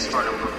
is 0.00 0.06
for 0.06 0.24
the 0.24 0.49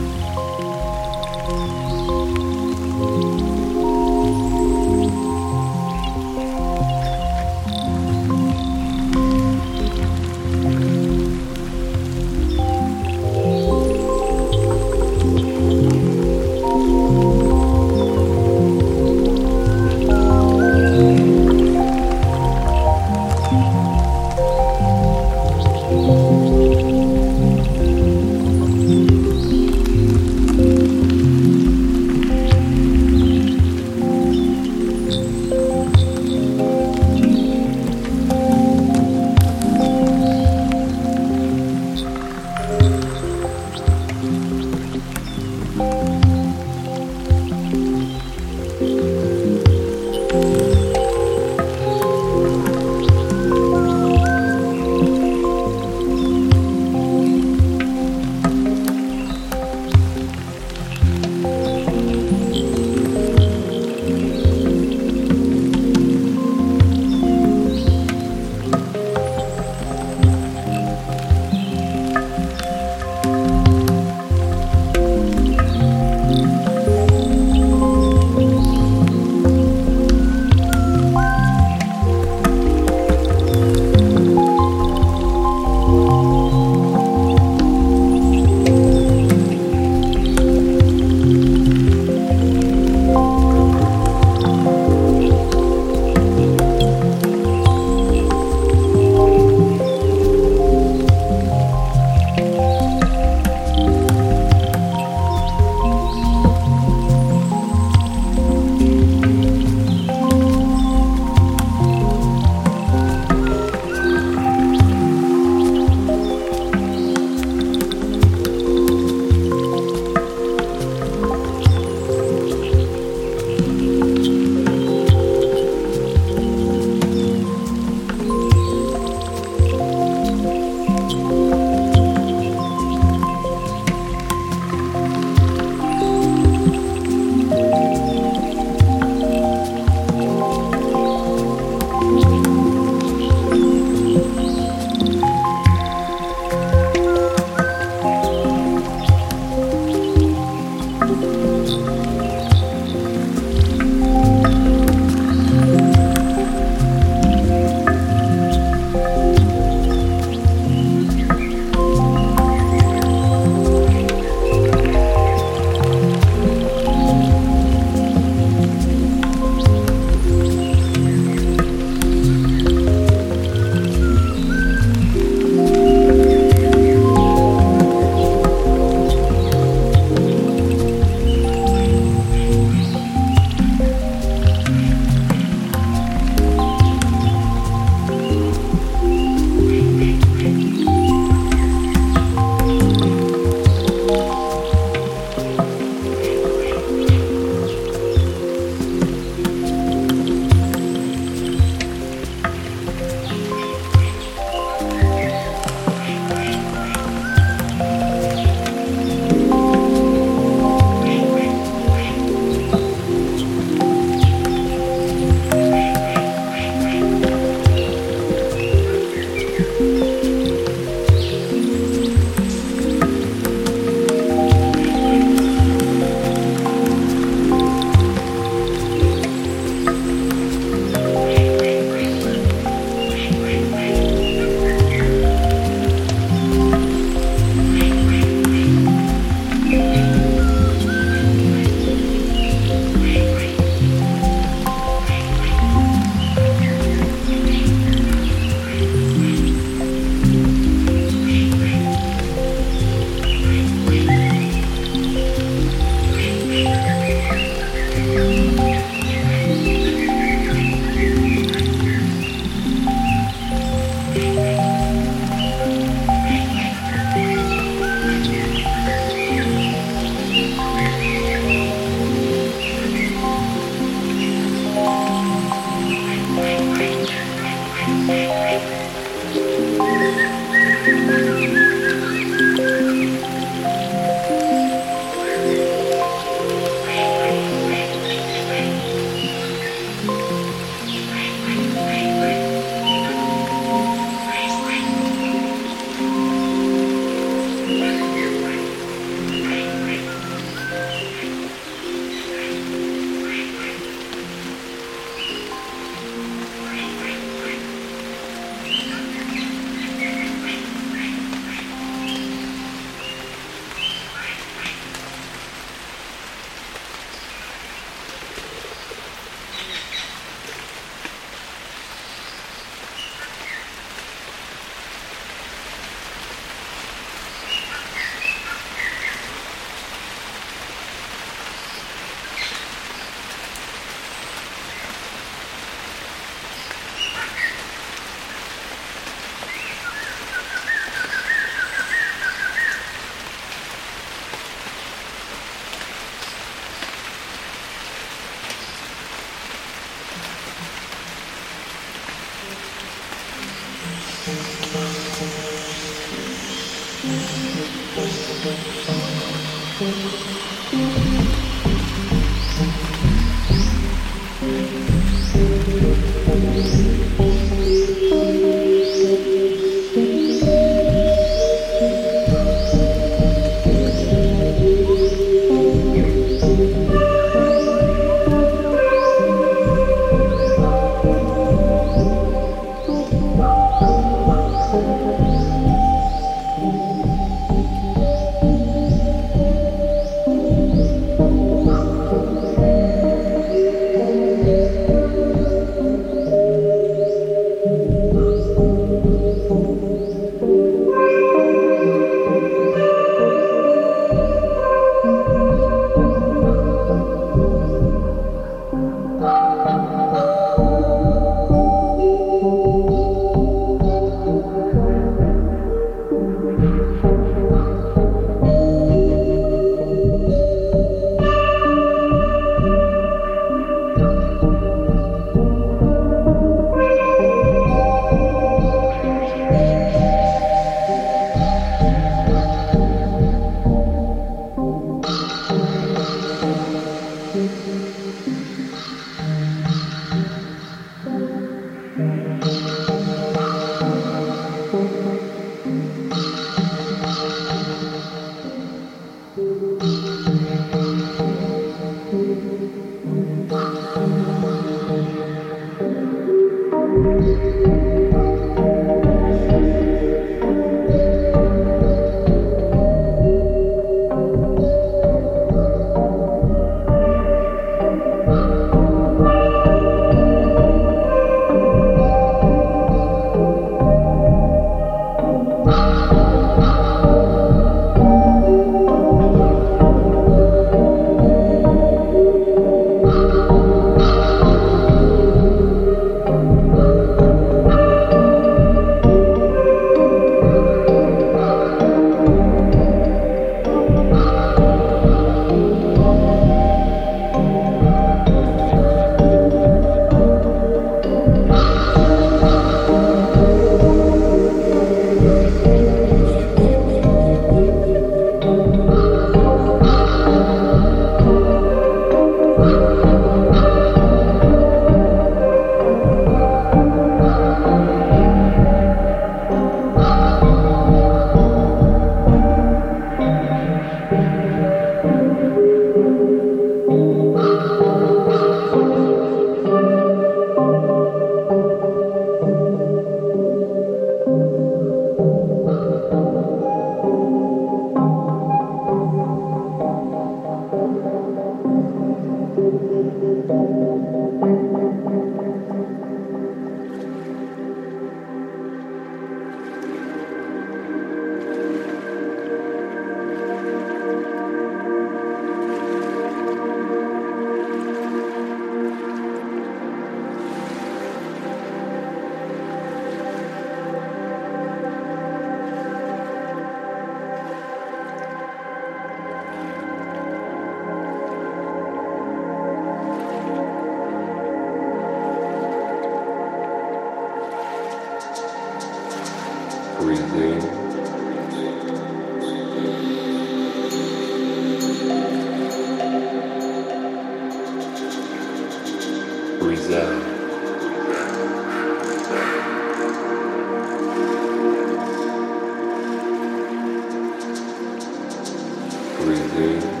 reserve. 599.31 600.00